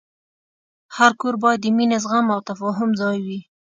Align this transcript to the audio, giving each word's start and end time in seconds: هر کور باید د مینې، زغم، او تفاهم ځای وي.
هر 0.97 1.11
کور 1.21 1.35
باید 1.43 1.59
د 1.63 1.67
مینې، 1.77 1.97
زغم، 2.03 2.25
او 2.35 2.39
تفاهم 2.49 2.89
ځای 3.01 3.17
وي. 3.25 3.39